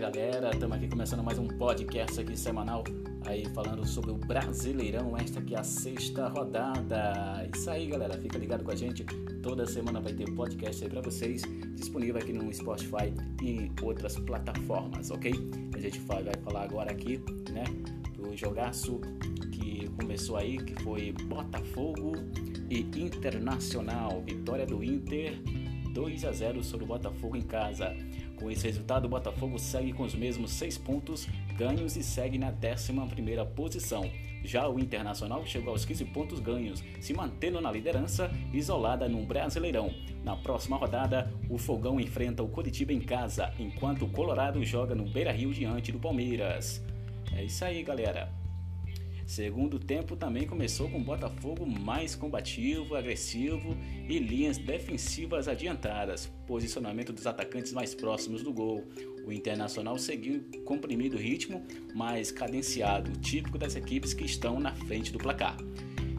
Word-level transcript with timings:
galera, 0.00 0.48
estamos 0.50 0.78
aqui 0.78 0.88
começando 0.88 1.22
mais 1.22 1.38
um 1.38 1.46
podcast 1.46 2.18
aqui 2.18 2.34
semanal 2.34 2.82
aí 3.26 3.44
falando 3.50 3.86
sobre 3.86 4.10
o 4.10 4.14
Brasileirão, 4.14 5.14
esta 5.14 5.40
aqui 5.40 5.54
é 5.54 5.58
a 5.58 5.62
sexta 5.62 6.26
rodada. 6.26 7.46
Isso 7.54 7.68
aí, 7.68 7.86
galera, 7.86 8.16
fica 8.16 8.38
ligado 8.38 8.64
com 8.64 8.70
a 8.70 8.74
gente. 8.74 9.04
Toda 9.42 9.66
semana 9.66 10.00
vai 10.00 10.14
ter 10.14 10.24
podcast 10.34 10.82
aí 10.82 10.88
para 10.88 11.02
vocês, 11.02 11.42
disponível 11.74 12.16
aqui 12.16 12.32
no 12.32 12.50
Spotify 12.50 13.12
e 13.42 13.50
em 13.50 13.72
outras 13.82 14.16
plataformas, 14.16 15.10
ok? 15.10 15.34
A 15.74 15.78
gente 15.78 16.00
vai 16.00 16.24
falar 16.42 16.62
agora 16.62 16.90
aqui, 16.90 17.22
né, 17.50 17.64
do 18.16 18.34
jogaço 18.34 19.02
que 19.52 19.86
começou 20.00 20.38
aí, 20.38 20.56
que 20.56 20.82
foi 20.82 21.12
Botafogo 21.12 22.14
e 22.70 22.78
Internacional. 22.98 24.22
Vitória 24.22 24.64
do 24.64 24.82
Inter 24.82 25.38
2 25.92 26.24
a 26.24 26.32
0 26.32 26.62
sobre 26.62 26.84
o 26.84 26.88
Botafogo 26.88 27.36
em 27.36 27.42
casa. 27.42 27.94
Com 28.40 28.50
esse 28.50 28.66
resultado, 28.66 29.04
o 29.04 29.08
Botafogo 29.08 29.58
segue 29.58 29.92
com 29.92 30.02
os 30.02 30.14
mesmos 30.14 30.52
seis 30.52 30.78
pontos 30.78 31.28
ganhos 31.58 31.94
e 31.94 32.02
segue 32.02 32.38
na 32.38 32.48
11 32.48 33.44
posição. 33.54 34.10
Já 34.42 34.66
o 34.66 34.80
Internacional 34.80 35.44
chegou 35.44 35.72
aos 35.72 35.84
15 35.84 36.06
pontos 36.06 36.40
ganhos, 36.40 36.82
se 36.98 37.12
mantendo 37.12 37.60
na 37.60 37.70
liderança, 37.70 38.30
isolada 38.50 39.06
no 39.06 39.26
Brasileirão. 39.26 39.92
Na 40.24 40.34
próxima 40.34 40.78
rodada, 40.78 41.30
o 41.50 41.58
Fogão 41.58 42.00
enfrenta 42.00 42.42
o 42.42 42.48
Curitiba 42.48 42.94
em 42.94 43.00
casa, 43.00 43.52
enquanto 43.58 44.06
o 44.06 44.10
Colorado 44.10 44.64
joga 44.64 44.94
no 44.94 45.04
Beira-Rio 45.04 45.52
diante 45.52 45.92
do 45.92 46.00
Palmeiras. 46.00 46.82
É 47.36 47.44
isso 47.44 47.62
aí, 47.62 47.82
galera. 47.82 48.39
Segundo 49.30 49.78
tempo 49.78 50.16
também 50.16 50.44
começou 50.44 50.90
com 50.90 50.98
o 50.98 51.04
Botafogo 51.04 51.64
mais 51.64 52.16
combativo, 52.16 52.96
agressivo 52.96 53.76
e 54.08 54.18
linhas 54.18 54.58
defensivas 54.58 55.46
adiantadas, 55.46 56.26
posicionamento 56.48 57.12
dos 57.12 57.28
atacantes 57.28 57.72
mais 57.72 57.94
próximos 57.94 58.42
do 58.42 58.52
gol. 58.52 58.88
O 59.24 59.30
Internacional 59.30 59.96
seguiu 59.98 60.42
comprimido 60.64 61.16
ritmo, 61.16 61.64
mas 61.94 62.32
cadenciado, 62.32 63.12
típico 63.20 63.56
das 63.56 63.76
equipes 63.76 64.12
que 64.12 64.24
estão 64.24 64.58
na 64.58 64.74
frente 64.74 65.12
do 65.12 65.18
placar. 65.18 65.56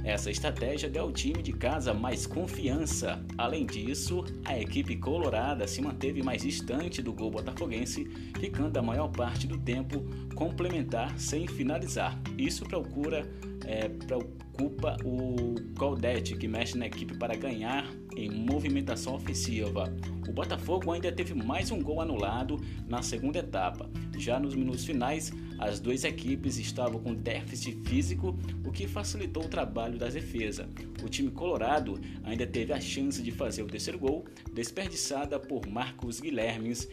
Essa 0.04 0.32
estratégia 0.32 0.90
deu 0.90 1.04
ao 1.04 1.12
time 1.12 1.44
de 1.44 1.54
casa 1.54 1.94
mais 1.94 2.26
confiança. 2.26 3.24
Além 3.38 3.66
disso, 3.66 4.24
a 4.46 4.58
equipe 4.60 4.96
colorada 4.98 5.68
se 5.68 5.82
manteve 5.82 6.24
mais 6.24 6.42
distante 6.42 7.02
do 7.02 7.14
gol 7.14 7.30
botafoguense, 7.30 8.06
ficando 8.40 8.78
a 8.78 8.82
maior 8.82 9.10
parte 9.10 9.46
do 9.46 9.58
tempo 9.58 10.04
complementar 10.36 11.18
sem 11.20 11.48
finalizar. 11.48 12.20
Isso 12.38 12.66
procura 12.66 13.30
é, 13.66 13.88
preocupa 13.90 14.98
o 15.04 15.56
Claudete, 15.78 16.36
que 16.36 16.48
mexe 16.48 16.78
na 16.78 16.88
equipe 16.88 17.16
para 17.18 17.36
ganhar 17.36 17.86
em 18.16 18.30
movimentação 18.30 19.16
ofensiva. 19.16 19.94
O 20.28 20.34
Botafogo 20.34 20.92
ainda 20.92 21.12
teve 21.12 21.34
mais 21.34 21.72
um 21.72 21.82
gol 21.82 22.02
anulado 22.02 22.60
na 22.88 23.02
segunda 23.02 23.40
etapa. 23.40 23.90
Já 24.18 24.40
nos 24.40 24.56
minutos 24.56 24.86
finais, 24.86 25.32
as 25.62 25.80
duas 25.80 26.04
equipes 26.04 26.58
estavam 26.58 27.00
com 27.00 27.14
déficit 27.14 27.80
físico, 27.88 28.38
o 28.66 28.72
que 28.72 28.88
facilitou 28.88 29.46
o 29.46 29.48
trabalho 29.48 29.98
da 29.98 30.10
defesa. 30.10 30.68
O 31.02 31.08
time 31.08 31.32
colorado 31.32 32.02
ainda 32.24 32.46
teve 32.46 32.74
a 32.74 32.82
chance 32.82 33.22
de 33.22 33.32
fazer 33.32 33.64
o 33.64 33.68
terceiro 33.68 34.00
gol, 34.00 34.26
desperdiçada 34.54 35.40
por 35.40 35.68
Marcos 35.68 36.20
Guilhermes 36.20 36.90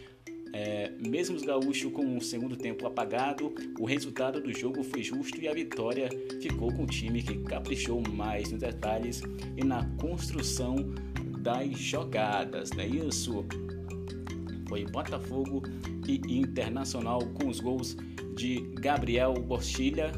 é, 0.53 0.91
mesmo 0.99 1.37
os 1.37 1.43
gaúchos 1.43 1.93
com 1.93 2.17
o 2.17 2.21
segundo 2.21 2.57
tempo 2.57 2.87
apagado, 2.87 3.55
o 3.79 3.85
resultado 3.85 4.41
do 4.41 4.53
jogo 4.57 4.83
foi 4.83 5.03
justo 5.03 5.39
e 5.41 5.49
a 5.49 5.53
vitória 5.53 6.09
ficou 6.41 6.73
com 6.73 6.85
o 6.85 6.87
time 6.87 7.23
que 7.23 7.39
caprichou 7.39 8.03
mais 8.11 8.51
nos 8.51 8.61
detalhes 8.61 9.23
e 9.57 9.65
na 9.65 9.85
construção 10.01 10.77
das 11.41 11.79
jogadas, 11.79 12.71
não 12.71 12.83
é 12.83 12.87
isso? 12.87 13.45
Foi 14.69 14.85
Botafogo 14.87 15.63
e 16.07 16.39
Internacional 16.39 17.21
com 17.35 17.49
os 17.49 17.61
gols 17.61 17.97
de 18.39 18.61
Gabriel 18.81 19.35
Borchilha 19.35 20.13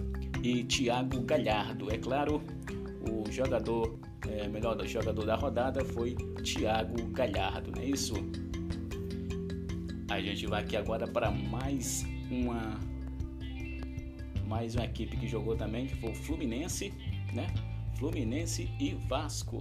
e 0.45 0.63
Thiago 0.65 1.23
Galhardo. 1.23 1.91
É 1.91 1.97
claro, 1.97 2.43
o 3.11 3.33
jogador, 3.33 3.99
é, 4.29 4.47
melhor 4.47 4.87
jogador 4.87 5.25
da 5.25 5.37
rodada 5.37 5.83
foi 5.83 6.15
Thiago 6.45 7.03
Galhardo, 7.13 7.73
não 7.73 7.83
é 7.83 7.87
isso? 7.87 8.13
A 10.11 10.21
gente 10.21 10.47
vai 10.47 10.63
aqui 10.63 10.77
agora 10.77 11.09
para 11.09 11.31
mais 11.31 12.05
uma 12.31 12.79
mais 14.47 14.75
uma 14.75 14.85
equipe 14.85 15.17
que 15.17 15.27
jogou 15.27 15.57
também, 15.57 15.87
que 15.87 15.95
foi 15.95 16.11
o 16.11 16.15
Fluminense, 16.15 16.93
né? 17.33 17.47
Fluminense 17.97 18.69
e 18.79 18.95
Vasco. 19.09 19.61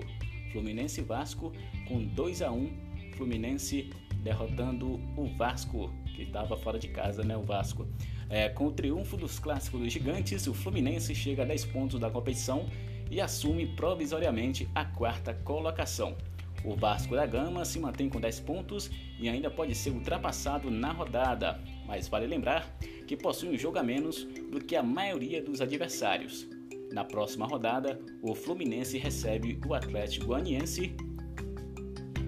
Fluminense 0.51 0.99
e 0.99 1.03
Vasco 1.03 1.53
com 1.87 2.03
2 2.03 2.41
a 2.41 2.51
1 2.51 2.69
Fluminense 3.15 3.89
derrotando 4.23 4.99
o 5.15 5.27
Vasco, 5.37 5.93
que 6.15 6.23
estava 6.23 6.57
fora 6.57 6.77
de 6.77 6.89
casa, 6.89 7.23
né? 7.23 7.37
O 7.37 7.43
Vasco. 7.43 7.87
É, 8.29 8.47
com 8.47 8.67
o 8.67 8.71
triunfo 8.71 9.17
dos 9.17 9.39
clássicos 9.39 9.81
dos 9.81 9.91
gigantes, 9.91 10.45
o 10.45 10.53
Fluminense 10.53 11.15
chega 11.15 11.43
a 11.43 11.45
10 11.45 11.65
pontos 11.65 11.99
da 11.99 12.09
competição 12.09 12.67
e 13.09 13.19
assume 13.19 13.65
provisoriamente 13.75 14.69
a 14.75 14.85
quarta 14.85 15.33
colocação. 15.33 16.15
O 16.63 16.75
Vasco 16.75 17.15
da 17.15 17.25
Gama 17.25 17.65
se 17.65 17.79
mantém 17.79 18.09
com 18.09 18.19
10 18.19 18.41
pontos 18.41 18.91
e 19.19 19.27
ainda 19.27 19.49
pode 19.49 19.73
ser 19.73 19.91
ultrapassado 19.91 20.69
na 20.69 20.91
rodada, 20.91 21.59
mas 21.87 22.07
vale 22.07 22.27
lembrar 22.27 22.69
que 23.07 23.17
possui 23.17 23.49
um 23.49 23.57
jogo 23.57 23.79
a 23.79 23.83
menos 23.83 24.25
do 24.51 24.63
que 24.63 24.75
a 24.75 24.83
maioria 24.83 25.41
dos 25.41 25.61
adversários. 25.61 26.47
Na 26.91 27.03
próxima 27.03 27.47
rodada, 27.47 27.99
o 28.21 28.35
Fluminense 28.35 28.97
recebe 28.97 29.59
o 29.65 29.73
Atlético 29.73 30.27
Goianiense 30.27 30.95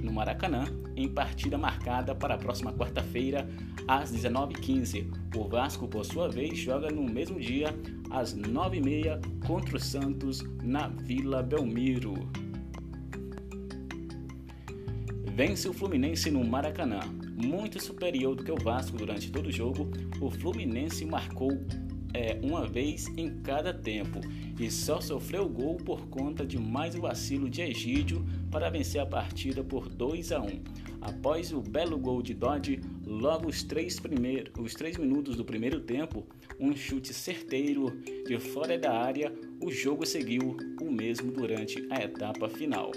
no 0.02 0.12
Maracanã, 0.12 0.66
em 0.96 1.08
partida 1.08 1.58
marcada 1.58 2.16
para 2.16 2.34
a 2.34 2.38
próxima 2.38 2.74
quarta-feira, 2.74 3.48
às 3.88 4.12
19h15. 4.12 5.21
O 5.36 5.48
Vasco, 5.48 5.88
por 5.88 6.06
sua 6.06 6.28
vez, 6.30 6.58
joga 6.58 6.90
no 6.90 7.04
mesmo 7.04 7.40
dia, 7.40 7.70
às 8.10 8.36
9h30, 8.36 9.46
contra 9.46 9.78
o 9.78 9.80
Santos, 9.80 10.44
na 10.62 10.88
Vila 10.88 11.42
Belmiro 11.42 12.14
vence 15.36 15.68
o 15.68 15.74
Fluminense 15.74 16.30
no 16.30 16.44
Maracanã. 16.44 17.00
Muito 17.36 17.82
superior 17.82 18.36
do 18.36 18.44
que 18.44 18.52
o 18.52 18.58
Vasco 18.58 18.96
durante 18.96 19.32
todo 19.32 19.48
o 19.48 19.52
jogo, 19.52 19.90
o 20.20 20.30
Fluminense 20.30 21.04
marcou 21.04 21.50
é, 22.14 22.40
uma 22.42 22.68
vez 22.68 23.08
em 23.18 23.42
cada 23.42 23.74
tempo 23.74 24.20
e 24.60 24.70
só 24.70 25.02
sofreu 25.02 25.48
gol 25.48 25.78
por 25.78 26.08
conta 26.08 26.46
de 26.46 26.58
mais 26.58 26.96
um 26.96 27.02
vacilo 27.02 27.50
de 27.50 27.62
Egídio 27.62 28.26
para 28.50 28.70
vencer 28.70 29.02
a 29.02 29.06
partida 29.06 29.64
por 29.64 29.90
2 29.90 30.32
a 30.32 30.42
1. 30.42 30.62
Após 31.02 31.52
o 31.52 31.62
belo 31.62 31.98
gol 31.98 32.22
de 32.22 32.34
Dodge, 32.34 32.80
logo 33.06 33.50
os 33.50 33.64
três, 33.64 34.00
primeiros, 34.00 34.52
os 34.60 34.74
três 34.74 34.98
minutos 34.98 35.36
do 35.36 35.44
primeiro 35.44 35.80
tempo, 35.80 36.26
um 36.60 36.76
chute 36.76 37.14
certeiro 37.14 37.90
de 38.28 38.38
fora 38.40 38.78
da 38.78 38.94
área, 38.94 39.34
o 39.60 39.72
jogo 39.72 40.06
seguiu 40.06 40.58
o 40.80 40.92
mesmo 40.92 41.32
durante 41.32 41.88
a 41.90 42.04
etapa 42.04 42.48
final. 42.48 42.92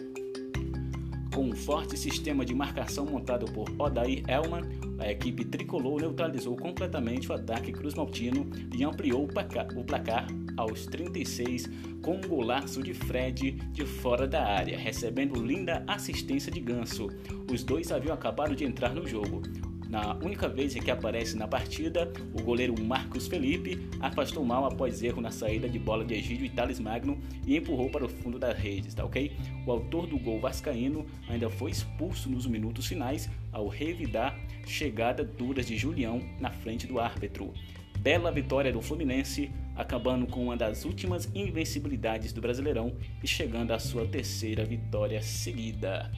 Com 1.34 1.46
um 1.46 1.52
forte 1.56 1.98
sistema 1.98 2.44
de 2.44 2.54
marcação 2.54 3.04
montado 3.04 3.46
por 3.46 3.68
Odair 3.76 4.22
Elman, 4.28 4.62
a 5.00 5.10
equipe 5.10 5.44
tricolor 5.44 6.00
neutralizou 6.00 6.56
completamente 6.56 7.28
o 7.28 7.34
ataque 7.34 7.72
cruz-maltino 7.72 8.48
e 8.72 8.84
ampliou 8.84 9.24
o 9.24 9.84
placar, 9.84 10.28
aos 10.56 10.86
36 10.86 11.68
com 12.00 12.18
um 12.18 12.20
golaço 12.20 12.80
de 12.84 12.94
Fred 12.94 13.50
de 13.50 13.84
fora 13.84 14.28
da 14.28 14.44
área, 14.44 14.78
recebendo 14.78 15.44
linda 15.44 15.82
assistência 15.88 16.52
de 16.52 16.60
Ganso. 16.60 17.08
Os 17.50 17.64
dois 17.64 17.90
haviam 17.90 18.14
acabado 18.14 18.54
de 18.54 18.64
entrar 18.64 18.94
no 18.94 19.04
jogo. 19.04 19.42
Na 19.88 20.14
única 20.14 20.48
vez 20.48 20.74
em 20.74 20.80
que 20.80 20.90
aparece 20.90 21.36
na 21.36 21.46
partida, 21.46 22.12
o 22.32 22.42
goleiro 22.42 22.74
Marcos 22.82 23.26
Felipe 23.26 23.88
afastou 24.00 24.44
mal 24.44 24.64
após 24.64 25.02
erro 25.02 25.20
na 25.20 25.30
saída 25.30 25.68
de 25.68 25.78
bola 25.78 26.04
de 26.04 26.14
Egídio 26.14 26.46
e 26.46 26.50
Thales 26.50 26.80
Magno 26.80 27.18
e 27.46 27.56
empurrou 27.56 27.90
para 27.90 28.04
o 28.04 28.08
fundo 28.08 28.38
das 28.38 28.58
redes, 28.58 28.94
tá 28.94 29.04
ok? 29.04 29.32
O 29.66 29.70
autor 29.70 30.06
do 30.06 30.18
gol 30.18 30.40
vascaíno 30.40 31.06
ainda 31.28 31.48
foi 31.50 31.70
expulso 31.70 32.28
nos 32.30 32.46
minutos 32.46 32.86
finais 32.86 33.28
ao 33.52 33.68
revidar 33.68 34.38
chegada 34.66 35.22
duras 35.24 35.66
de 35.66 35.76
Julião 35.76 36.20
na 36.40 36.50
frente 36.50 36.86
do 36.86 36.98
árbitro. 36.98 37.52
Bela 37.98 38.30
vitória 38.30 38.72
do 38.72 38.82
Fluminense, 38.82 39.50
acabando 39.74 40.26
com 40.26 40.44
uma 40.44 40.56
das 40.56 40.84
últimas 40.84 41.30
invencibilidades 41.34 42.32
do 42.32 42.40
Brasileirão 42.40 42.94
e 43.22 43.26
chegando 43.26 43.72
à 43.72 43.78
sua 43.78 44.06
terceira 44.06 44.64
vitória 44.64 45.22
seguida. 45.22 46.10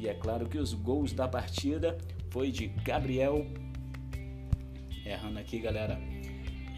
E 0.00 0.08
é 0.08 0.14
claro 0.14 0.48
que 0.48 0.56
os 0.56 0.72
gols 0.72 1.12
da 1.12 1.28
partida 1.28 1.98
foi 2.30 2.50
de 2.50 2.68
Gabriel. 2.68 3.46
Errando 5.04 5.38
aqui, 5.38 5.58
galera. 5.58 6.00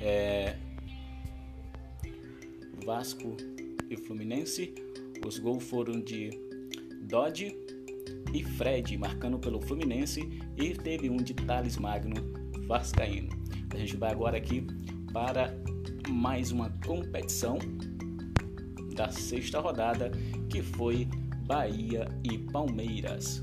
É... 0.00 0.56
Vasco 2.84 3.36
e 3.88 3.96
Fluminense. 3.96 4.74
Os 5.24 5.38
gols 5.38 5.62
foram 5.62 6.00
de 6.00 6.30
Dodge 7.02 7.56
e 8.34 8.42
Fred, 8.42 8.98
marcando 8.98 9.38
pelo 9.38 9.60
Fluminense. 9.60 10.28
E 10.56 10.74
teve 10.74 11.08
um 11.08 11.18
de 11.18 11.32
Thales 11.32 11.76
Magno, 11.76 12.16
Vascaíno. 12.66 13.30
A 13.72 13.76
gente 13.76 13.96
vai 13.96 14.10
agora 14.10 14.36
aqui 14.36 14.66
para 15.12 15.54
mais 16.08 16.50
uma 16.50 16.70
competição 16.84 17.56
da 18.96 19.12
sexta 19.12 19.60
rodada, 19.60 20.10
que 20.50 20.60
foi 20.60 21.06
Bahia 21.46 22.08
e 22.22 22.38
Palmeiras. 22.38 23.42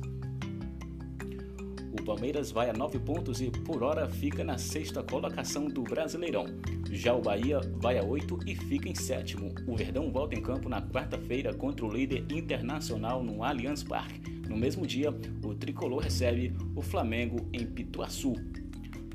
O 1.91 2.01
Palmeiras 2.03 2.49
vai 2.49 2.69
a 2.69 2.73
9 2.73 2.97
pontos 2.99 3.41
e 3.41 3.51
por 3.51 3.83
hora 3.83 4.07
fica 4.07 4.41
na 4.41 4.57
sexta 4.57 5.03
colocação 5.03 5.67
do 5.67 5.83
Brasileirão. 5.83 6.45
Já 6.89 7.13
o 7.13 7.21
Bahia 7.21 7.59
vai 7.75 7.97
a 7.97 8.03
8 8.03 8.39
e 8.47 8.55
fica 8.55 8.87
em 8.87 8.95
sétimo. 8.95 9.53
O 9.67 9.75
Verdão 9.75 10.11
volta 10.11 10.33
em 10.33 10.41
campo 10.41 10.69
na 10.69 10.81
quarta-feira 10.81 11.53
contra 11.53 11.85
o 11.85 11.91
líder 11.91 12.25
internacional 12.31 13.21
no 13.21 13.43
Allianz 13.43 13.83
Parque. 13.83 14.21
No 14.47 14.55
mesmo 14.55 14.87
dia, 14.87 15.13
o 15.43 15.53
tricolor 15.53 16.01
recebe 16.01 16.55
o 16.75 16.81
Flamengo 16.81 17.49
em 17.51 17.65
Pituaçu. 17.65 18.33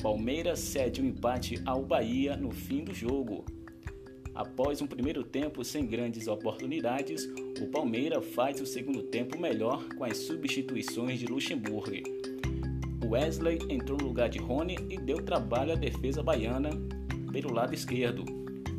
Palmeiras 0.02 0.58
cede 0.58 1.00
um 1.00 1.06
empate 1.06 1.60
ao 1.64 1.82
Bahia 1.82 2.36
no 2.36 2.50
fim 2.50 2.84
do 2.84 2.92
jogo. 2.92 3.46
Após 4.34 4.82
um 4.82 4.86
primeiro 4.86 5.22
tempo 5.22 5.64
sem 5.64 5.86
grandes 5.86 6.26
oportunidades, 6.26 7.24
o 7.60 7.68
Palmeiras 7.68 8.24
faz 8.34 8.60
o 8.60 8.66
segundo 8.66 9.02
tempo 9.04 9.38
melhor 9.38 9.84
com 9.96 10.04
as 10.04 10.16
substituições 10.16 11.20
de 11.20 11.26
Luxemburgo. 11.26 11.92
Wesley 13.04 13.58
entrou 13.68 13.96
no 13.96 14.08
lugar 14.08 14.28
de 14.28 14.38
Rony 14.38 14.76
e 14.90 14.98
deu 14.98 15.18
trabalho 15.22 15.72
à 15.72 15.76
defesa 15.76 16.22
baiana 16.22 16.70
pelo 17.30 17.52
lado 17.52 17.74
esquerdo, 17.74 18.24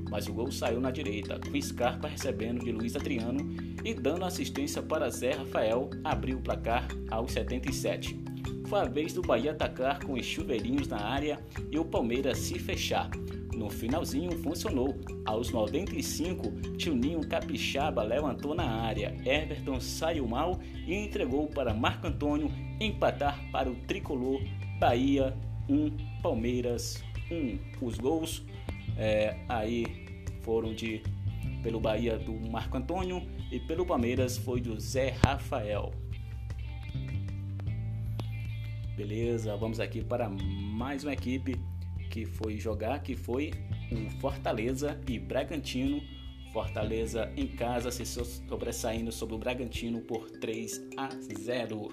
mas 0.09 0.27
o 0.27 0.33
gol 0.33 0.51
saiu 0.51 0.81
na 0.81 0.91
direita, 0.91 1.39
com 1.39 1.61
Scarpa 1.61 2.07
recebendo 2.07 2.63
de 2.63 2.71
Luiz 2.71 2.95
Adriano 2.95 3.39
e 3.83 3.93
dando 3.93 4.25
assistência 4.25 4.81
para 4.81 5.09
Zé 5.09 5.31
Rafael 5.31 5.89
abrir 6.03 6.35
o 6.35 6.41
placar 6.41 6.87
aos 7.09 7.31
77. 7.31 8.24
Foi 8.67 8.79
a 8.79 8.85
vez 8.85 9.13
do 9.13 9.21
Bahia 9.21 9.51
atacar 9.51 9.99
com 9.99 10.13
os 10.13 10.25
chuveirinhos 10.25 10.87
na 10.87 10.99
área 10.99 11.39
e 11.71 11.77
o 11.77 11.85
Palmeiras 11.85 12.39
se 12.39 12.57
fechar. 12.57 13.09
No 13.55 13.69
finalzinho 13.69 14.31
funcionou. 14.43 14.95
Aos 15.23 15.51
95, 15.51 16.51
Ninho 16.95 17.27
Capixaba 17.27 18.03
levantou 18.03 18.53
na 18.55 18.65
área. 18.65 19.15
Everton 19.23 19.79
saiu 19.79 20.27
mal 20.27 20.59
e 20.85 20.93
entregou 20.93 21.47
para 21.47 21.73
Marco 21.73 22.07
Antônio 22.07 22.51
empatar 22.79 23.39
para 23.51 23.69
o 23.69 23.75
tricolor 23.87 24.41
Bahia 24.79 25.35
1, 25.69 26.21
Palmeiras 26.21 27.03
1. 27.31 27.85
Os 27.85 27.97
gols 27.97 28.43
é, 28.97 29.37
aí 29.47 30.05
foram 30.41 30.73
de 30.73 31.01
pelo 31.63 31.79
Bahia 31.79 32.17
do 32.17 32.33
Marco 32.49 32.77
Antônio 32.77 33.21
e 33.51 33.59
pelo 33.59 33.85
Palmeiras 33.85 34.37
foi 34.37 34.59
do 34.59 34.79
Zé 34.79 35.15
Rafael. 35.23 35.91
Beleza, 38.95 39.57
vamos 39.57 39.81
aqui 39.81 40.01
para 40.01 40.29
mais 40.29 41.03
uma 41.03 41.11
equipe 41.11 41.59
que 42.09 42.25
foi 42.25 42.57
jogar, 42.57 43.03
que 43.03 43.13
foi 43.13 43.51
o 43.91 44.09
Fortaleza 44.21 44.97
e 45.05 45.19
Bragantino. 45.19 46.01
Fortaleza 46.53 47.29
em 47.35 47.45
casa 47.45 47.91
se 47.91 48.05
sobressaindo 48.05 49.11
sobre 49.11 49.35
o 49.35 49.37
Bragantino 49.37 49.99
por 49.99 50.31
3 50.31 50.87
a 50.95 51.09
0. 51.09 51.89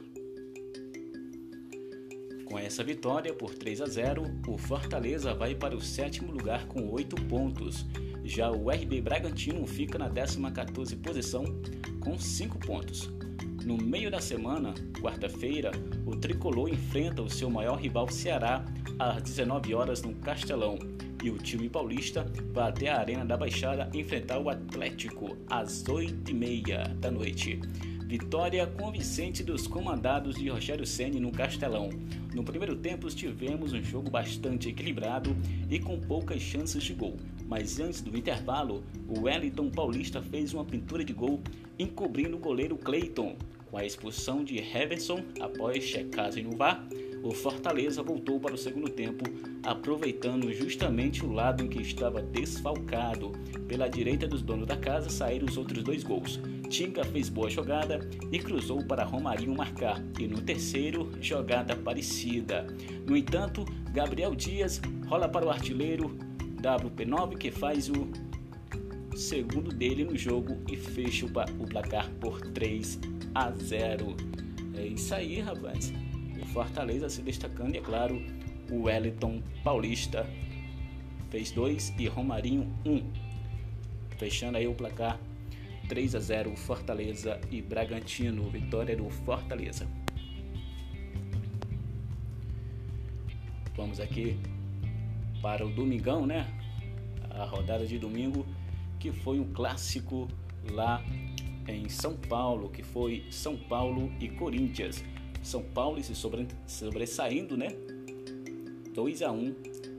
Com 2.44 2.56
essa 2.56 2.84
vitória 2.84 3.34
por 3.34 3.52
3 3.52 3.80
a 3.80 3.86
0, 3.86 4.22
o 4.46 4.56
Fortaleza 4.56 5.34
vai 5.34 5.56
para 5.56 5.74
o 5.74 5.80
sétimo 5.80 6.30
lugar 6.30 6.68
com 6.68 6.88
8 6.88 7.16
pontos. 7.26 7.84
Já 8.22 8.48
o 8.48 8.70
RB 8.70 9.00
Bragantino 9.00 9.66
fica 9.66 9.98
na 9.98 10.08
14 10.52 10.94
posição 10.94 11.42
com 11.98 12.16
5 12.16 12.60
pontos. 12.60 13.10
No 13.64 13.76
meio 13.76 14.10
da 14.10 14.20
semana, 14.20 14.74
quarta-feira, 15.00 15.70
o 16.04 16.16
tricolor 16.16 16.68
enfrenta 16.68 17.22
o 17.22 17.30
seu 17.30 17.48
maior 17.48 17.76
rival 17.76 18.08
Ceará 18.10 18.64
às 18.98 19.22
19 19.22 19.72
horas 19.72 20.02
no 20.02 20.14
Castelão 20.16 20.78
e 21.22 21.30
o 21.30 21.38
time 21.38 21.68
paulista 21.68 22.26
vai 22.52 22.70
até 22.70 22.88
a 22.88 22.98
Arena 22.98 23.24
da 23.24 23.36
Baixada 23.36 23.88
enfrentar 23.94 24.40
o 24.40 24.50
Atlético 24.50 25.36
às 25.48 25.84
8h30 25.84 26.94
da 26.94 27.10
noite. 27.10 27.60
Vitória 28.04 28.66
convincente 28.66 29.44
dos 29.44 29.68
comandados 29.68 30.34
de 30.34 30.48
Rogério 30.48 30.84
Ceni 30.84 31.20
no 31.20 31.30
Castelão. 31.30 31.88
No 32.34 32.42
primeiro 32.42 32.74
tempo 32.74 33.08
tivemos 33.08 33.72
um 33.72 33.82
jogo 33.82 34.10
bastante 34.10 34.68
equilibrado 34.70 35.36
e 35.70 35.78
com 35.78 36.00
poucas 36.00 36.42
chances 36.42 36.82
de 36.82 36.92
gol, 36.94 37.16
mas 37.48 37.78
antes 37.80 38.00
do 38.00 38.16
intervalo, 38.16 38.82
o 39.08 39.22
Wellington 39.22 39.70
Paulista 39.70 40.22
fez 40.22 40.52
uma 40.54 40.64
pintura 40.64 41.04
de 41.04 41.12
gol 41.12 41.40
encobrindo 41.78 42.36
o 42.36 42.40
goleiro 42.40 42.76
Clayton. 42.76 43.36
Com 43.70 43.78
a 43.78 43.84
expulsão 43.84 44.44
de 44.44 44.58
Heverson 44.58 45.22
após 45.40 45.82
checagem 45.82 46.44
no 46.44 46.56
VAR, 46.56 46.86
o 47.22 47.30
Fortaleza 47.30 48.02
voltou 48.02 48.40
para 48.40 48.54
o 48.54 48.58
segundo 48.58 48.88
tempo, 48.88 49.24
aproveitando 49.62 50.52
justamente 50.52 51.24
o 51.24 51.32
lado 51.32 51.62
em 51.62 51.68
que 51.68 51.80
estava 51.80 52.20
desfalcado. 52.20 53.32
Pela 53.68 53.88
direita 53.88 54.26
dos 54.26 54.42
donos 54.42 54.66
da 54.66 54.76
casa 54.76 55.08
saíram 55.08 55.46
os 55.46 55.56
outros 55.56 55.84
dois 55.84 56.02
gols. 56.02 56.40
Tinga 56.68 57.04
fez 57.04 57.28
boa 57.28 57.48
jogada 57.48 58.00
e 58.30 58.38
cruzou 58.40 58.84
para 58.84 59.04
Romarinho 59.04 59.54
marcar, 59.54 60.02
e 60.18 60.26
no 60.26 60.40
terceiro, 60.40 61.12
jogada 61.20 61.76
parecida. 61.76 62.66
No 63.06 63.16
entanto, 63.16 63.64
Gabriel 63.92 64.34
Dias 64.34 64.80
rola 65.06 65.28
para 65.28 65.46
o 65.46 65.50
artilheiro 65.50 66.18
WP9 66.62 67.36
que 67.36 67.50
faz 67.50 67.88
o 67.88 68.08
segundo 69.16 69.70
dele 69.70 70.04
no 70.04 70.16
jogo 70.16 70.58
e 70.70 70.76
fecha 70.76 71.26
o 71.26 71.66
placar 71.66 72.08
por 72.20 72.40
3 72.40 73.00
a 73.34 73.50
0. 73.50 74.16
É 74.76 74.86
isso 74.86 75.14
aí, 75.14 75.40
rapaz. 75.40 75.92
Fortaleza 76.52 77.08
se 77.08 77.22
destacando 77.22 77.74
e, 77.74 77.78
é 77.78 77.80
claro, 77.80 78.22
o 78.70 78.82
Wellington 78.82 79.42
Paulista 79.64 80.28
fez 81.30 81.50
dois 81.50 81.92
e 81.98 82.06
Romarinho 82.06 82.70
um. 82.84 83.02
Fechando 84.18 84.58
aí 84.58 84.66
o 84.66 84.74
placar 84.74 85.18
3 85.88 86.14
a 86.14 86.20
0 86.20 86.56
Fortaleza 86.56 87.40
e 87.50 87.62
Bragantino, 87.62 88.48
vitória 88.50 88.96
do 88.96 89.08
Fortaleza. 89.08 89.88
Vamos 93.74 93.98
aqui 93.98 94.38
para 95.42 95.66
o 95.66 95.70
domingão, 95.70 96.24
né? 96.24 96.46
A 97.28 97.44
rodada 97.44 97.84
de 97.84 97.98
domingo 97.98 98.46
que 98.98 99.10
foi 99.10 99.40
um 99.40 99.52
clássico 99.52 100.28
lá 100.70 101.02
em 101.66 101.88
São 101.88 102.16
Paulo, 102.16 102.68
que 102.68 102.82
foi 102.82 103.24
São 103.30 103.56
Paulo 103.56 104.12
e 104.20 104.28
Corinthians. 104.28 105.04
São 105.42 105.62
Paulo 105.62 106.00
se 106.02 106.14
sobre, 106.14 106.46
sobressaindo, 106.66 107.56
né? 107.56 107.68
2 108.94 109.22
a 109.22 109.32
1 109.32 109.54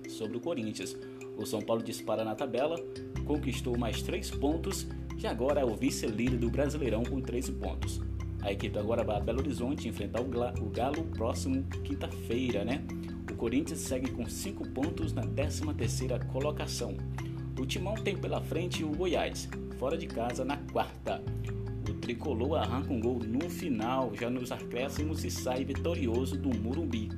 sobre 0.09 0.37
o 0.37 0.39
Corinthians. 0.39 0.95
O 1.37 1.45
São 1.45 1.61
Paulo 1.61 1.83
dispara 1.83 2.23
na 2.23 2.33
tabela, 2.33 2.77
conquistou 3.25 3.77
mais 3.77 4.01
3 4.01 4.31
pontos 4.31 4.87
e 5.21 5.27
agora 5.27 5.61
é 5.61 5.65
o 5.65 5.75
vice-líder 5.75 6.37
do 6.37 6.49
Brasileirão 6.49 7.03
com 7.03 7.19
13 7.19 7.51
pontos. 7.53 8.01
A 8.41 8.51
equipe 8.51 8.77
agora 8.77 9.03
vai 9.03 9.17
a 9.17 9.19
Belo 9.19 9.39
Horizonte 9.39 9.87
enfrentar 9.87 10.21
o 10.21 10.69
Galo 10.69 11.03
próximo 11.15 11.63
quinta-feira, 11.83 12.63
né? 12.63 12.85
O 13.31 13.35
Corinthians 13.35 13.79
segue 13.79 14.11
com 14.11 14.27
5 14.27 14.69
pontos 14.69 15.13
na 15.13 15.23
13ª 15.23 16.25
colocação. 16.27 16.95
O 17.59 17.65
Timão 17.65 17.95
tem 17.95 18.17
pela 18.17 18.41
frente 18.41 18.83
o 18.83 18.89
Goiás, 18.89 19.47
fora 19.77 19.97
de 19.97 20.07
casa 20.07 20.43
na 20.43 20.57
quarta 20.57 21.21
tricolor 22.03 22.57
arranca 22.57 22.91
um 22.91 22.99
gol 22.99 23.19
no 23.19 23.49
final, 23.49 24.13
já 24.13 24.29
nos 24.29 24.51
acréscimos 24.51 25.23
e 25.23 25.31
sai 25.31 25.63
vitorioso 25.63 26.37
do 26.37 26.49
Murumbi. 26.49 27.09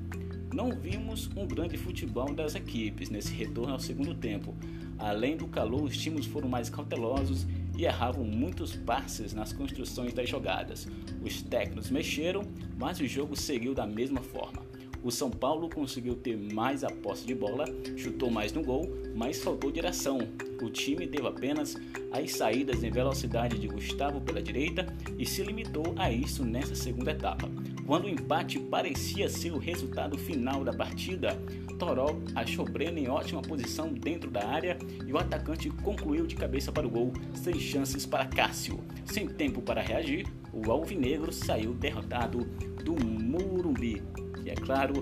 Não 0.54 0.72
vimos 0.72 1.28
um 1.36 1.48
grande 1.48 1.76
futebol 1.76 2.32
das 2.32 2.54
equipes 2.54 3.10
nesse 3.10 3.34
retorno 3.34 3.74
ao 3.74 3.80
segundo 3.80 4.14
tempo. 4.14 4.54
Além 5.00 5.36
do 5.36 5.48
calor, 5.48 5.82
os 5.82 5.98
times 5.98 6.28
foram 6.28 6.48
mais 6.48 6.70
cautelosos 6.70 7.48
e 7.76 7.84
erravam 7.84 8.24
muitos 8.24 8.76
passes 8.76 9.34
nas 9.34 9.52
construções 9.52 10.14
das 10.14 10.30
jogadas. 10.30 10.88
Os 11.20 11.42
técnicos 11.42 11.90
mexeram, 11.90 12.44
mas 12.78 13.00
o 13.00 13.08
jogo 13.08 13.36
seguiu 13.36 13.74
da 13.74 13.88
mesma 13.88 14.22
forma. 14.22 14.65
O 15.06 15.12
São 15.12 15.30
Paulo 15.30 15.70
conseguiu 15.70 16.16
ter 16.16 16.36
mais 16.36 16.84
a 16.84 16.90
posse 16.90 17.28
de 17.28 17.36
bola, 17.36 17.66
chutou 17.96 18.32
mais 18.32 18.52
no 18.52 18.64
gol, 18.64 18.90
mas 19.14 19.40
faltou 19.40 19.72
direção. 19.72 20.18
O 20.60 20.68
time 20.68 21.06
teve 21.06 21.28
apenas 21.28 21.78
as 22.12 22.32
saídas 22.32 22.84
em 22.84 22.90
velocidade 22.90 23.60
de 23.60 23.68
Gustavo 23.68 24.20
pela 24.20 24.42
direita 24.42 24.88
e 25.16 25.24
se 25.24 25.44
limitou 25.44 25.94
a 25.96 26.12
isso 26.12 26.44
nessa 26.44 26.74
segunda 26.74 27.12
etapa. 27.12 27.48
Quando 27.86 28.06
o 28.06 28.10
empate 28.10 28.58
parecia 28.58 29.30
ser 29.30 29.52
o 29.52 29.60
resultado 29.60 30.18
final 30.18 30.64
da 30.64 30.74
partida, 30.74 31.40
Toró 31.78 32.20
achou 32.34 32.66
Breno 32.66 32.98
em 32.98 33.08
ótima 33.08 33.44
posição 33.44 33.94
dentro 33.94 34.32
da 34.32 34.48
área 34.48 34.76
e 35.06 35.14
o 35.14 35.20
atacante 35.20 35.70
concluiu 35.70 36.26
de 36.26 36.36
cabeça 36.36 36.72
para 36.72 36.88
o 36.88 36.90
gol, 36.90 37.14
sem 37.36 37.60
chances 37.60 38.08
para 38.08 38.26
Cássio. 38.26 38.80
Sem 39.06 39.28
tempo 39.28 39.62
para 39.62 39.84
reagir, 39.84 40.26
o 40.52 40.72
Alvinegro 40.72 41.32
saiu 41.32 41.76
derrotado 41.76 42.40
do 42.84 42.96
Murumbi. 43.06 44.02
E 44.46 44.52
é 44.52 44.54
claro, 44.54 44.94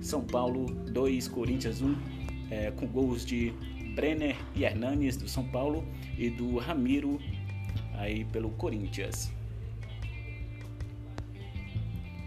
São 0.00 0.24
Paulo 0.24 0.64
2, 0.90 1.28
Corinthians 1.28 1.82
1, 1.82 1.94
é, 2.50 2.70
com 2.70 2.86
gols 2.86 3.22
de 3.22 3.52
Brenner 3.94 4.34
e 4.54 4.64
Hernanes 4.64 5.18
do 5.18 5.28
São 5.28 5.46
Paulo 5.46 5.86
e 6.16 6.30
do 6.30 6.56
Ramiro 6.56 7.20
aí 7.92 8.24
pelo 8.24 8.48
Corinthians. 8.52 9.30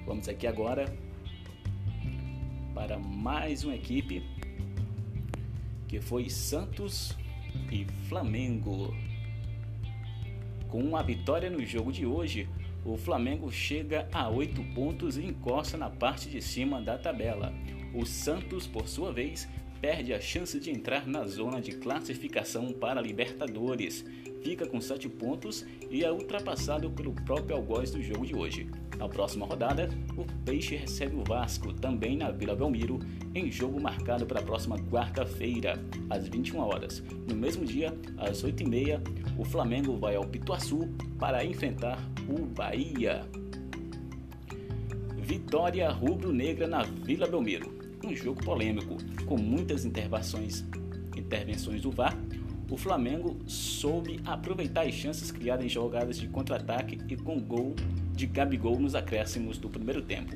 Vamos 0.06 0.30
aqui 0.30 0.46
agora 0.46 0.86
para 2.76 3.00
mais 3.00 3.64
uma 3.64 3.74
equipe 3.74 4.24
que 5.88 6.00
foi 6.00 6.30
Santos 6.30 7.18
e 7.72 7.88
Flamengo. 8.08 8.94
Com 10.68 10.96
a 10.96 11.02
vitória 11.02 11.50
no 11.50 11.66
jogo 11.66 11.92
de 11.92 12.06
hoje, 12.06 12.48
o 12.88 12.98
Flamengo 12.98 13.52
chega 13.52 14.08
a 14.14 14.30
8 14.30 14.64
pontos 14.74 15.18
e 15.18 15.26
encosta 15.26 15.78
na 15.78 15.90
parte 15.90 16.30
de 16.30 16.42
cima 16.42 16.82
da 16.82 16.98
tabela. 16.98 17.54
O 17.94 18.06
Santos, 18.06 18.66
por 18.66 18.88
sua 18.88 19.12
vez, 19.12 19.48
perde 19.82 20.14
a 20.14 20.20
chance 20.20 20.60
de 20.60 20.72
entrar 20.72 21.08
na 21.08 21.26
zona 21.26 21.62
de 21.62 21.74
classificação 21.74 22.72
para 22.72 23.00
a 23.00 23.04
Libertadores. 23.04 24.04
Fica 24.44 24.66
com 24.66 24.80
7 24.80 25.10
pontos 25.10 25.66
e 25.90 26.04
é 26.04 26.12
ultrapassado 26.12 26.90
pelo 26.92 27.14
próprio 27.14 27.56
algoz 27.56 27.92
do 27.92 28.02
jogo 28.02 28.26
de 28.26 28.36
hoje. 28.36 28.70
Na 28.98 29.08
próxima 29.08 29.46
rodada, 29.46 29.90
o 30.18 30.26
Peixe 30.44 30.76
recebe 30.76 31.16
o 31.16 31.24
Vasco, 31.24 31.72
também 31.74 32.18
na 32.18 32.32
Vila 32.32 32.56
Belmiro, 32.56 33.00
em 33.36 33.52
jogo 33.52 33.80
marcado 33.80 34.26
para 34.26 34.40
a 34.40 34.44
próxima 34.44 34.78
quarta-feira, 34.90 35.80
às 36.10 36.28
21 36.28 36.60
horas. 36.60 37.04
No 37.28 37.36
mesmo 37.36 37.64
dia, 37.64 37.94
às 38.18 38.44
8h30, 38.44 39.02
o 39.38 39.46
Flamengo 39.46 39.96
vai 39.98 40.16
ao 40.16 40.26
Pituaçu 40.26 40.90
para 41.20 41.46
enfrentar 41.46 42.00
o 42.28 42.46
Bahia. 42.46 43.28
Vitória 45.18 45.90
rubro-negra 45.90 46.68
na 46.68 46.84
Vila 46.84 47.28
Belmiro. 47.28 47.77
Um 48.08 48.16
jogo 48.16 48.42
polêmico, 48.42 48.96
com 49.26 49.38
muitas 49.38 49.84
intervenções, 49.84 50.64
intervenções 51.18 51.82
do 51.82 51.92
VAR 51.92 52.18
o 52.70 52.76
Flamengo 52.76 53.38
soube 53.48 54.20
aproveitar 54.26 54.86
as 54.86 54.94
chances 54.94 55.32
criadas 55.32 55.66
em 55.66 55.70
jogadas 55.70 56.18
de 56.18 56.28
contra-ataque 56.28 57.00
e 57.08 57.16
com 57.16 57.40
gol 57.40 57.74
de 58.14 58.26
Gabigol 58.26 58.78
nos 58.78 58.94
acréscimos 58.94 59.58
do 59.58 59.70
primeiro 59.70 60.02
tempo. 60.02 60.36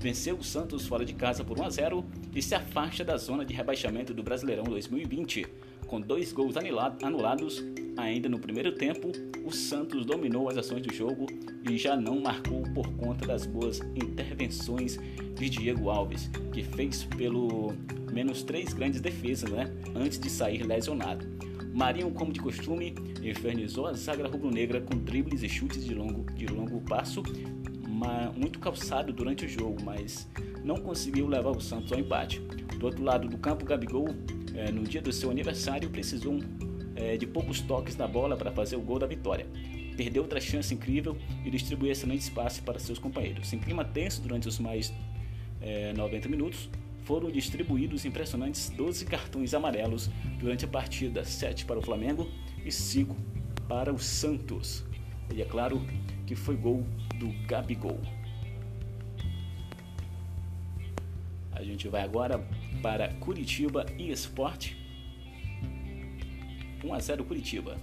Venceu 0.00 0.36
o 0.36 0.44
Santos 0.44 0.86
fora 0.86 1.04
de 1.04 1.12
casa 1.12 1.44
por 1.44 1.58
1 1.58 1.62
a 1.62 1.70
0 1.70 2.04
e 2.34 2.42
se 2.42 2.54
afasta 2.54 3.04
da 3.04 3.16
zona 3.16 3.44
de 3.44 3.54
rebaixamento 3.54 4.12
do 4.12 4.24
Brasileirão 4.24 4.64
2020. 4.64 5.46
Com 5.88 6.02
dois 6.02 6.32
gols 6.34 6.54
anulados 7.02 7.64
ainda 7.96 8.28
no 8.28 8.38
primeiro 8.38 8.72
tempo, 8.72 9.10
o 9.42 9.50
Santos 9.50 10.04
dominou 10.04 10.46
as 10.50 10.58
ações 10.58 10.82
do 10.82 10.92
jogo 10.92 11.26
e 11.68 11.78
já 11.78 11.96
não 11.96 12.20
marcou 12.20 12.62
por 12.74 12.86
conta 12.92 13.26
das 13.26 13.46
boas 13.46 13.80
intervenções 13.96 15.00
de 15.34 15.48
Diego 15.48 15.88
Alves, 15.88 16.30
que 16.52 16.62
fez 16.62 17.04
pelo 17.04 17.72
menos 18.12 18.42
três 18.42 18.74
grandes 18.74 19.00
defesas 19.00 19.50
né, 19.50 19.64
antes 19.96 20.20
de 20.20 20.28
sair 20.28 20.62
lesionado. 20.62 21.26
Marinho, 21.72 22.10
como 22.10 22.34
de 22.34 22.40
costume, 22.40 22.94
infernizou 23.22 23.86
a 23.86 23.94
zaga 23.94 24.28
rubro-negra 24.28 24.82
com 24.82 24.98
dribles 24.98 25.42
e 25.42 25.48
chutes 25.48 25.86
de 25.86 25.94
longo, 25.94 26.30
de 26.34 26.46
longo 26.46 26.82
passo, 26.82 27.22
muito 28.36 28.58
calçado 28.58 29.10
durante 29.10 29.46
o 29.46 29.48
jogo, 29.48 29.82
mas 29.82 30.28
não 30.62 30.76
conseguiu 30.76 31.26
levar 31.26 31.50
o 31.50 31.60
Santos 31.60 31.92
ao 31.92 31.98
empate. 31.98 32.40
Do 32.78 32.86
outro 32.86 33.02
lado 33.02 33.26
do 33.26 33.38
campo, 33.38 33.64
Gabigol, 33.64 34.08
é, 34.58 34.72
no 34.72 34.82
dia 34.82 35.00
do 35.00 35.12
seu 35.12 35.30
aniversário, 35.30 35.88
precisou 35.88 36.40
é, 36.96 37.16
de 37.16 37.26
poucos 37.26 37.60
toques 37.60 37.96
na 37.96 38.08
bola 38.08 38.36
para 38.36 38.50
fazer 38.50 38.74
o 38.74 38.80
gol 38.80 38.98
da 38.98 39.06
vitória. 39.06 39.46
Perdeu 39.96 40.22
outra 40.22 40.40
chance 40.40 40.74
incrível 40.74 41.16
e 41.44 41.50
distribuiu 41.50 41.92
excelente 41.92 42.22
espaço 42.22 42.62
para 42.64 42.78
seus 42.80 42.98
companheiros. 42.98 43.52
Em 43.52 43.58
clima 43.58 43.84
tenso 43.84 44.20
durante 44.20 44.48
os 44.48 44.58
mais 44.58 44.92
é, 45.60 45.92
90 45.92 46.28
minutos, 46.28 46.68
foram 47.04 47.30
distribuídos 47.30 48.04
impressionantes 48.04 48.68
12 48.70 49.06
cartões 49.06 49.54
amarelos 49.54 50.10
durante 50.38 50.64
a 50.64 50.68
partida, 50.68 51.24
7 51.24 51.64
para 51.64 51.78
o 51.78 51.82
Flamengo 51.82 52.28
e 52.64 52.72
5 52.72 53.16
para 53.68 53.92
o 53.92 53.98
Santos. 53.98 54.84
E 55.32 55.40
é 55.40 55.44
claro 55.44 55.80
que 56.26 56.34
foi 56.34 56.56
gol 56.56 56.84
do 57.16 57.28
Gabigol. 57.46 58.00
A 61.52 61.62
gente 61.62 61.88
vai 61.88 62.02
agora 62.02 62.44
para 62.82 63.12
Curitiba 63.14 63.86
e 63.98 64.10
Esporte. 64.10 64.76
1 66.84 66.94
a 66.94 66.98
0 66.98 67.24
Curitiba. 67.24 67.76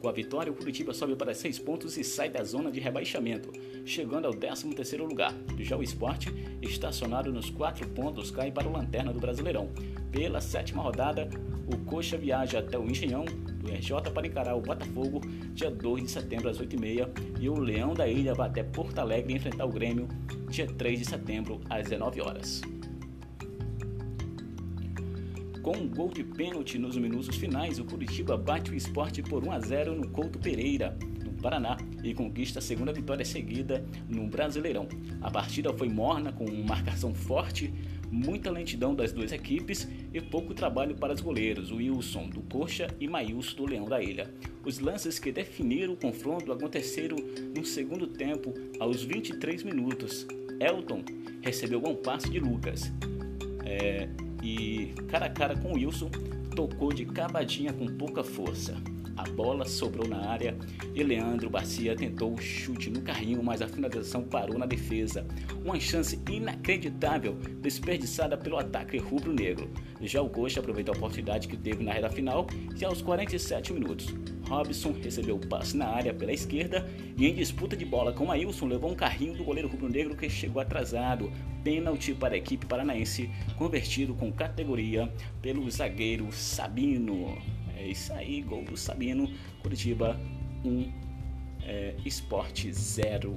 Com 0.00 0.08
a 0.08 0.12
vitória, 0.12 0.52
o 0.52 0.54
Curitiba 0.54 0.94
sobe 0.94 1.16
para 1.16 1.34
6 1.34 1.58
pontos 1.58 1.96
e 1.96 2.04
sai 2.04 2.30
da 2.30 2.44
zona 2.44 2.70
de 2.70 2.78
rebaixamento, 2.78 3.50
chegando 3.84 4.26
ao 4.26 4.32
13º 4.32 5.04
lugar. 5.04 5.34
Já 5.58 5.76
o 5.76 5.82
Esporte, 5.82 6.32
estacionado 6.62 7.32
nos 7.32 7.50
4 7.50 7.88
pontos, 7.88 8.30
cai 8.30 8.52
para 8.52 8.68
o 8.68 8.72
lanterna 8.72 9.12
do 9.12 9.18
Brasileirão. 9.18 9.70
Pela 10.12 10.40
sétima 10.40 10.82
rodada, 10.82 11.28
o 11.66 11.76
Coxa 11.84 12.16
viaja 12.16 12.60
até 12.60 12.78
o 12.78 12.88
Engenhão 12.88 13.24
do 13.24 13.72
RJ 13.72 14.12
para 14.14 14.26
encarar 14.26 14.54
o 14.54 14.60
Botafogo 14.60 15.20
dia 15.52 15.70
2 15.70 16.04
de 16.04 16.10
setembro 16.10 16.48
às 16.48 16.60
8h30 16.60 17.08
e 17.40 17.48
o 17.48 17.58
Leão 17.58 17.92
da 17.92 18.06
Ilha 18.06 18.34
vai 18.34 18.48
até 18.48 18.62
Porto 18.62 18.98
Alegre 19.00 19.34
enfrentar 19.34 19.64
o 19.64 19.72
Grêmio 19.72 20.06
dia 20.48 20.66
3 20.66 21.00
de 21.00 21.04
setembro 21.04 21.60
às 21.68 21.88
19 21.88 22.20
horas. 22.20 22.62
Com 25.68 25.76
um 25.76 25.86
gol 25.86 26.08
de 26.08 26.24
pênalti 26.24 26.78
nos 26.78 26.96
minutos 26.96 27.36
finais, 27.36 27.78
o 27.78 27.84
Curitiba 27.84 28.38
bate 28.38 28.70
o 28.70 28.74
esporte 28.74 29.22
por 29.22 29.46
1 29.46 29.52
a 29.52 29.60
0 29.60 29.94
no 29.94 30.08
Couto 30.08 30.38
Pereira, 30.38 30.96
no 31.22 31.30
Paraná, 31.42 31.76
e 32.02 32.14
conquista 32.14 32.58
a 32.58 32.62
segunda 32.62 32.90
vitória 32.90 33.22
seguida 33.22 33.84
no 34.08 34.26
Brasileirão. 34.28 34.88
A 35.20 35.30
partida 35.30 35.70
foi 35.74 35.90
morna, 35.90 36.32
com 36.32 36.50
marcação 36.66 37.14
forte, 37.14 37.70
muita 38.10 38.50
lentidão 38.50 38.94
das 38.94 39.12
duas 39.12 39.30
equipes 39.30 39.86
e 40.10 40.22
pouco 40.22 40.54
trabalho 40.54 40.94
para 40.94 41.12
os 41.12 41.20
goleiros 41.20 41.70
Wilson 41.70 42.30
do 42.30 42.40
Coxa 42.40 42.86
e 42.98 43.06
Maílson 43.06 43.56
do 43.56 43.66
Leão 43.66 43.84
da 43.84 44.02
Ilha. 44.02 44.32
Os 44.64 44.78
lances 44.78 45.18
que 45.18 45.30
definiram 45.30 45.92
o 45.92 45.98
confronto 45.98 46.50
aconteceram 46.50 47.18
no 47.54 47.62
segundo 47.62 48.06
tempo, 48.06 48.54
aos 48.80 49.02
23 49.02 49.64
minutos. 49.64 50.26
Elton 50.58 51.04
recebeu 51.42 51.78
bom 51.78 51.94
passe 51.94 52.30
de 52.30 52.40
Lucas. 52.40 52.90
É, 53.66 54.08
cara 55.08 55.26
a 55.26 55.30
cara 55.30 55.56
com 55.56 55.72
Wilson, 55.72 56.10
tocou 56.54 56.92
de 56.92 57.04
cavadinha 57.06 57.72
com 57.72 57.86
pouca 57.86 58.22
força. 58.22 58.76
A 59.16 59.24
bola 59.30 59.64
sobrou 59.64 60.06
na 60.06 60.28
área 60.28 60.56
e 60.94 61.02
Leandro 61.02 61.50
Garcia 61.50 61.96
tentou 61.96 62.32
o 62.32 62.40
chute 62.40 62.88
no 62.88 63.02
carrinho, 63.02 63.42
mas 63.42 63.60
a 63.60 63.66
finalização 63.66 64.22
parou 64.22 64.56
na 64.56 64.66
defesa. 64.66 65.26
Uma 65.64 65.80
chance 65.80 66.20
inacreditável 66.30 67.32
desperdiçada 67.60 68.36
pelo 68.36 68.58
ataque 68.58 68.96
rubro-negro. 68.96 69.68
Já 70.02 70.22
o 70.22 70.28
Coxa 70.28 70.60
aproveitou 70.60 70.94
a 70.94 70.96
oportunidade 70.96 71.48
que 71.48 71.56
teve 71.56 71.82
na 71.82 71.92
reta 71.92 72.10
final 72.10 72.46
e 72.80 72.84
aos 72.84 73.02
47 73.02 73.72
minutos, 73.72 74.14
Robson 74.48 74.92
recebeu 74.92 75.36
o 75.36 75.46
passe 75.46 75.76
na 75.76 75.86
área 75.86 76.14
pela 76.14 76.32
esquerda 76.32 76.88
e 77.16 77.26
em 77.26 77.34
disputa 77.34 77.76
de 77.76 77.84
bola 77.84 78.12
com 78.12 78.32
Ailson 78.32 78.66
levou 78.66 78.90
um 78.90 78.94
carrinho 78.94 79.34
do 79.34 79.44
goleiro 79.44 79.68
rubro-negro 79.68 80.16
que 80.16 80.28
chegou 80.28 80.60
atrasado. 80.60 81.30
Pênalti 81.62 82.14
para 82.14 82.34
a 82.34 82.38
equipe 82.38 82.64
paranaense, 82.64 83.30
convertido 83.56 84.14
com 84.14 84.32
categoria 84.32 85.12
pelo 85.42 85.70
zagueiro 85.70 86.32
Sabino. 86.32 87.36
É 87.76 87.86
isso 87.86 88.12
aí, 88.14 88.40
gol 88.40 88.64
do 88.64 88.76
Sabino. 88.76 89.30
Curitiba 89.62 90.18
1, 90.64 90.68
um, 90.68 90.92
é, 91.62 91.94
Esporte 92.04 92.72
0. 92.72 93.36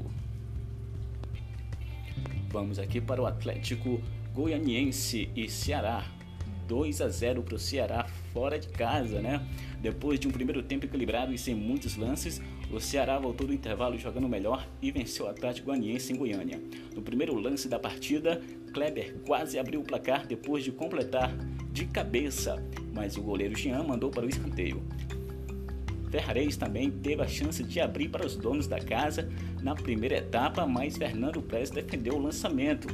Vamos 2.50 2.80
aqui 2.80 3.02
para 3.02 3.22
o 3.22 3.26
Atlético 3.26 4.02
Goianiense 4.34 5.30
e 5.36 5.50
Ceará. 5.50 6.06
2 6.68 7.02
a 7.02 7.10
0 7.10 7.44
para 7.44 7.56
o 7.56 7.60
Ceará 7.60 8.08
fora 8.34 8.60
de 8.60 8.68
casa, 8.70 9.22
né? 9.22 9.46
Depois 9.82 10.20
de 10.20 10.28
um 10.28 10.32
primeiro 10.32 10.62
tempo 10.64 10.86
equilibrado 10.86 11.34
e 11.34 11.38
sem 11.38 11.56
muitos 11.56 11.96
lances, 11.96 12.42
o 12.72 12.80
Ceará 12.80 13.20
voltou 13.20 13.48
do 13.48 13.54
intervalo 13.54 13.98
jogando 13.98 14.28
melhor 14.28 14.68
e 14.82 14.92
venceu 14.92 15.26
o 15.26 15.30
Atlético 15.30 15.68
Goianiense 15.68 16.14
em 16.14 16.16
Goiânia. 16.16 16.62
No 16.96 17.02
primeiro 17.02 17.36
lance 17.36 17.68
da 17.68 17.80
partida, 17.80 18.42
Kleber 18.74 19.16
quase 19.26 19.60
abriu 19.60 19.82
o 19.82 19.84
placar 19.84 20.26
depois 20.26 20.64
de 20.64 20.72
completar 20.72 21.36
de 21.72 21.86
cabeça, 21.86 22.64
mas 22.94 23.18
o 23.18 23.22
goleiro 23.22 23.58
Jean 23.58 23.84
mandou 23.84 24.10
para 24.10 24.26
o 24.26 24.30
escanteio. 24.30 24.84
Ferrarez 26.12 26.58
também 26.58 26.92
teve 26.92 27.22
a 27.22 27.28
chance 27.28 27.64
de 27.64 27.80
abrir 27.80 28.10
para 28.10 28.26
os 28.26 28.36
donos 28.36 28.68
da 28.68 28.80
casa 28.80 29.30
na 29.62 29.74
primeira 29.74 30.18
etapa, 30.18 30.68
mas 30.68 30.98
Fernando 30.98 31.42
Pérez 31.42 31.70
defendeu 31.70 32.16
o 32.16 32.22
lançamento. 32.22 32.90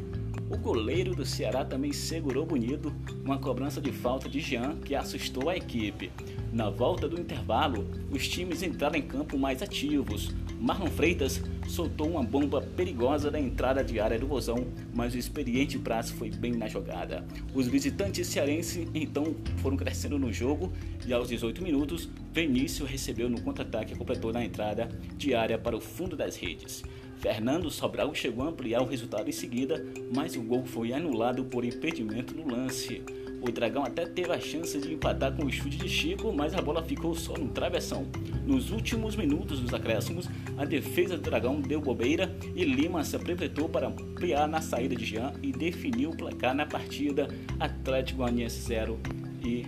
O 0.49 0.57
goleiro 0.57 1.13
do 1.13 1.25
Ceará 1.25 1.65
também 1.65 1.91
segurou 1.91 2.45
bonito 2.45 2.93
uma 3.23 3.37
cobrança 3.37 3.81
de 3.81 3.91
falta 3.91 4.29
de 4.29 4.39
Jean 4.39 4.77
que 4.77 4.95
assustou 4.95 5.49
a 5.49 5.57
equipe. 5.57 6.09
Na 6.53 6.69
volta 6.69 7.05
do 7.07 7.19
intervalo, 7.19 7.85
os 8.09 8.25
times 8.29 8.63
entraram 8.63 8.95
em 8.95 9.01
campo 9.01 9.37
mais 9.37 9.61
ativos. 9.61 10.33
Marlon 10.57 10.87
Freitas 10.87 11.41
soltou 11.67 12.09
uma 12.09 12.23
bomba 12.23 12.61
perigosa 12.61 13.29
da 13.29 13.37
entrada 13.37 13.83
de 13.83 13.99
área 13.99 14.17
do 14.17 14.25
Vozão, 14.25 14.67
mas 14.95 15.13
o 15.13 15.17
experiente 15.17 15.77
Prazo 15.77 16.13
foi 16.13 16.31
bem 16.31 16.53
na 16.53 16.69
jogada. 16.69 17.25
Os 17.53 17.67
visitantes 17.67 18.25
cearenses 18.27 18.87
então 18.93 19.35
foram 19.57 19.75
crescendo 19.75 20.17
no 20.17 20.31
jogo 20.31 20.71
e 21.05 21.11
aos 21.11 21.27
18 21.27 21.61
minutos, 21.61 22.09
Vinícius 22.33 22.89
recebeu 22.89 23.29
no 23.29 23.41
contra-ataque 23.41 23.93
e 23.93 23.97
completou 23.97 24.31
na 24.31 24.45
entrada 24.45 24.87
de 25.17 25.35
área 25.35 25.57
para 25.57 25.75
o 25.75 25.81
fundo 25.81 26.15
das 26.15 26.37
redes. 26.37 26.83
Fernando 27.19 27.69
Sobral 27.69 28.13
chegou 28.13 28.45
a 28.45 28.49
ampliar 28.49 28.81
o 28.81 28.85
resultado 28.85 29.27
em 29.27 29.33
seguida, 29.33 29.83
mas 30.13 30.35
o 30.35 30.41
gol 30.41 30.65
foi 30.65 30.93
anulado 30.93 31.45
por 31.45 31.65
impedimento 31.65 32.35
no 32.35 32.47
lance. 32.47 33.01
O 33.41 33.51
Dragão 33.51 33.83
até 33.83 34.05
teve 34.05 34.31
a 34.31 34.39
chance 34.39 34.79
de 34.79 34.93
empatar 34.93 35.35
com 35.35 35.45
o 35.45 35.51
chute 35.51 35.77
de 35.77 35.87
Chico, 35.87 36.33
mas 36.33 36.53
a 36.53 36.61
bola 36.61 36.83
ficou 36.83 37.13
só 37.15 37.37
no 37.37 37.49
travessão. 37.49 38.07
Nos 38.45 38.71
últimos 38.71 39.15
minutos 39.15 39.59
dos 39.59 39.73
acréscimos, 39.73 40.27
a 40.57 40.65
defesa 40.65 41.17
do 41.17 41.23
Dragão 41.23 41.61
deu 41.61 41.79
bobeira 41.79 42.35
e 42.55 42.63
Lima 42.63 43.03
se 43.03 43.15
aproveitou 43.15 43.69
para 43.69 43.87
ampliar 43.87 44.47
na 44.47 44.61
saída 44.61 44.95
de 44.95 45.05
Jean 45.05 45.33
e 45.41 45.51
definiu 45.51 46.11
o 46.11 46.17
placar 46.17 46.55
na 46.55 46.65
partida 46.65 47.27
Atlético 47.59 48.19
Goianiense 48.19 48.59
0 48.61 48.99
e 49.43 49.65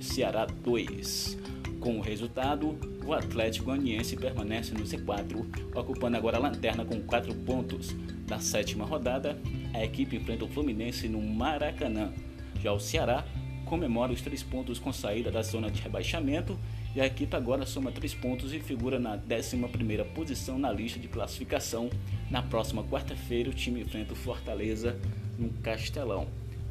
Ceará 0.00 0.46
2. 0.46 1.45
Com 1.86 1.98
o 1.98 2.02
resultado, 2.02 2.76
o 3.06 3.12
Atlético 3.12 3.66
Goianiense 3.66 4.16
permanece 4.16 4.74
no 4.74 4.82
Z4, 4.82 5.70
ocupando 5.72 6.16
agora 6.16 6.36
a 6.36 6.40
lanterna 6.40 6.84
com 6.84 7.00
4 7.00 7.32
pontos. 7.32 7.94
Na 8.28 8.40
sétima 8.40 8.84
rodada, 8.84 9.38
a 9.72 9.84
equipe 9.84 10.16
enfrenta 10.16 10.44
o 10.44 10.48
Fluminense 10.48 11.08
no 11.08 11.22
Maracanã. 11.22 12.12
Já 12.60 12.72
o 12.72 12.80
Ceará 12.80 13.24
comemora 13.66 14.12
os 14.12 14.20
três 14.20 14.42
pontos 14.42 14.80
com 14.80 14.92
saída 14.92 15.30
da 15.30 15.42
zona 15.42 15.70
de 15.70 15.80
rebaixamento 15.80 16.58
e 16.92 17.00
a 17.00 17.06
equipe 17.06 17.36
agora 17.36 17.64
soma 17.64 17.92
três 17.92 18.12
pontos 18.12 18.52
e 18.52 18.58
figura 18.58 18.98
na 18.98 19.16
11ª 19.16 20.04
posição 20.06 20.58
na 20.58 20.72
lista 20.72 20.98
de 20.98 21.06
classificação. 21.06 21.88
Na 22.28 22.42
próxima 22.42 22.82
quarta-feira, 22.82 23.48
o 23.48 23.54
time 23.54 23.82
enfrenta 23.82 24.12
o 24.12 24.16
Fortaleza 24.16 24.98
no 25.38 25.50
Castelão. 25.62 26.26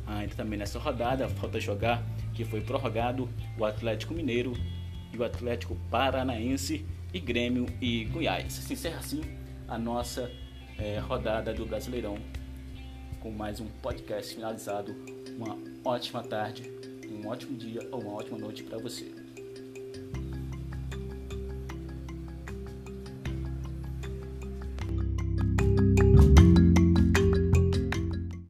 Ainda 0.05 0.35
também 0.35 0.59
nessa 0.59 0.77
rodada, 0.77 1.29
falta 1.29 1.57
jogar 1.57 2.03
que 2.33 2.43
foi 2.43 2.59
prorrogado 2.59 3.29
o 3.57 3.63
Atlético 3.63 4.13
Mineiro 4.13 4.51
e 5.15 5.19
o 5.19 5.23
Atlético 5.23 5.75
Paranaense 5.89 6.85
e 7.13 7.19
Grêmio 7.19 7.65
e 7.81 8.03
Goiás. 8.05 8.53
Se 8.53 8.73
encerra 8.73 8.99
assim 8.99 9.21
a 9.67 9.77
nossa 9.77 10.29
é, 10.77 10.99
rodada 10.99 11.53
do 11.53 11.65
Brasileirão 11.65 12.17
com 13.21 13.31
mais 13.31 13.59
um 13.59 13.67
podcast 13.81 14.35
finalizado. 14.35 14.93
Uma 15.37 15.57
ótima 15.83 16.21
tarde, 16.21 16.69
um 17.09 17.27
ótimo 17.27 17.57
dia 17.57 17.87
ou 17.91 18.01
uma 18.01 18.13
ótima 18.13 18.37
noite 18.37 18.63
para 18.63 18.77
você. 18.77 19.24